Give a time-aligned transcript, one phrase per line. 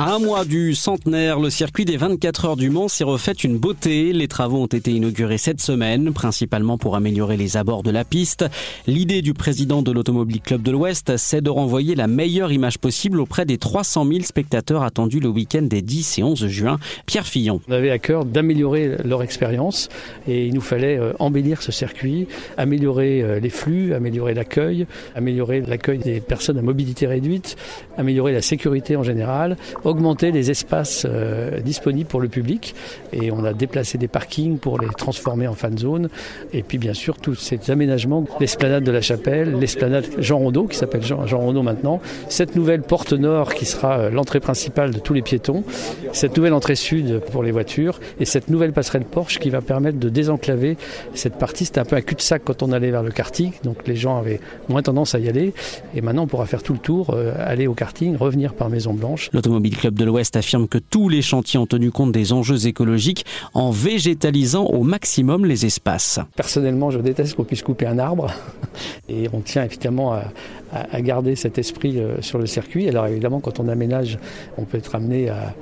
[0.00, 3.58] À un mois du centenaire, le circuit des 24 heures du Mans s'est refait une
[3.58, 4.14] beauté.
[4.14, 8.46] Les travaux ont été inaugurés cette semaine, principalement pour améliorer les abords de la piste.
[8.86, 13.20] L'idée du président de l'Automobile Club de l'Ouest, c'est de renvoyer la meilleure image possible
[13.20, 16.78] auprès des 300 000 spectateurs attendus le week-end des 10 et 11 juin.
[17.04, 17.60] Pierre Fillon.
[17.68, 19.90] On avait à cœur d'améliorer leur expérience
[20.26, 22.26] et il nous fallait euh, embellir ce circuit,
[22.56, 27.58] améliorer euh, les flux, améliorer l'accueil, améliorer l'accueil des personnes à mobilité réduite,
[27.98, 29.58] améliorer la sécurité en général,
[29.90, 32.74] augmenter les espaces euh, disponibles pour le public.
[33.12, 36.08] Et on a déplacé des parkings pour les transformer en fan zone.
[36.52, 40.76] Et puis bien sûr tous ces aménagements, l'esplanade de la chapelle, l'esplanade Jean Rondeau qui
[40.76, 44.98] s'appelle Jean, Jean Rondeau maintenant, cette nouvelle porte nord qui sera euh, l'entrée principale de
[44.98, 45.64] tous les piétons,
[46.12, 48.00] cette nouvelle entrée sud pour les voitures.
[48.20, 50.76] Et cette nouvelle passerelle Porsche qui va permettre de désenclaver
[51.14, 51.64] cette partie.
[51.64, 54.40] C'était un peu un cul-de-sac quand on allait vers le karting, donc les gens avaient
[54.68, 55.52] moins tendance à y aller.
[55.94, 58.94] Et maintenant on pourra faire tout le tour, euh, aller au karting, revenir par Maison
[58.94, 59.30] Blanche.
[59.32, 63.24] L'Automobile Club de l'Ouest affirme que tous les chantiers ont tenu compte des enjeux écologiques
[63.54, 66.20] en végétalisant au maximum les espaces.
[66.36, 68.32] Personnellement, je déteste qu'on puisse couper un arbre
[69.08, 72.88] et on tient évidemment à, garder cet esprit euh, sur le circuit.
[72.88, 74.18] Alors évidemment, quand on aménage,
[74.56, 75.52] on peut être amené à,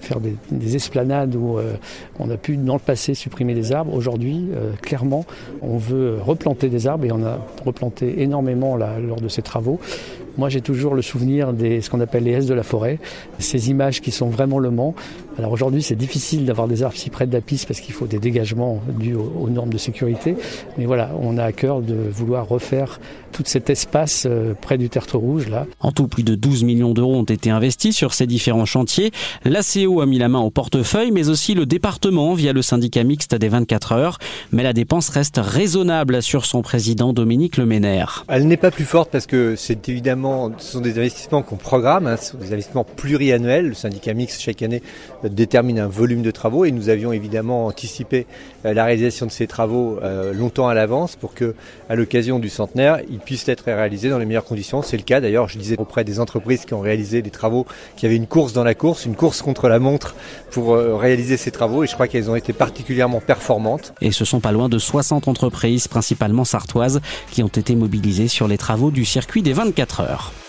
[0.00, 1.74] faire des, des, esplanades où euh,
[2.18, 3.94] on a pu dans le passé supprimer des arbres.
[3.94, 5.24] Aujourd'hui, euh, clairement,
[5.62, 9.80] on veut replanter des arbres et on a replanté énormément là, lors de ces travaux.
[10.38, 12.98] Moi, j'ai toujours le souvenir des ce qu'on appelle les S de la forêt,
[13.38, 14.94] ces images qui sont vraiment le Mans.
[15.38, 18.06] Alors aujourd'hui, c'est difficile d'avoir des arbres si près de la piste parce qu'il faut
[18.06, 20.36] des dégagements dus aux, aux, normes de sécurité.
[20.78, 22.98] Mais voilà, on a à cœur de vouloir refaire
[23.32, 25.66] tout cet espace euh, près du tertre rouge là.
[25.80, 29.12] En tout, plus de 12 millions d'euros ont été investis sur ces différents chantiers.
[29.44, 33.34] L'ACO a mis la main au portefeuille, mais aussi le département via le syndicat mixte
[33.34, 34.18] des 24 heures.
[34.52, 38.24] Mais la dépense reste raisonnable, assure son président Dominique Leménaire.
[38.28, 40.27] Elle n'est pas plus forte parce que c'est évidemment,
[40.58, 43.68] ce sont des investissements qu'on programme, hein, ce sont des investissements pluriannuels.
[43.68, 44.82] Le syndicat mixte chaque année
[45.24, 48.26] détermine un volume de travaux et nous avions évidemment anticipé
[48.64, 51.54] euh, la réalisation de ces travaux euh, longtemps à l'avance pour que,
[51.88, 54.82] à l'occasion du centenaire, ils puissent être réalisés dans les meilleures conditions.
[54.82, 57.66] C'est le cas d'ailleurs, je disais auprès des entreprises qui ont réalisé des travaux,
[57.96, 60.14] qui avaient une course dans la course, une course contre la montre
[60.50, 63.92] pour euh, réaliser ces travaux et je crois qu'elles ont été particulièrement performantes.
[64.00, 67.00] Et ce sont pas loin de 60 entreprises, principalement sartoises,
[67.30, 70.17] qui ont été mobilisées sur les travaux du circuit des 24 heures.
[70.18, 70.47] Miller.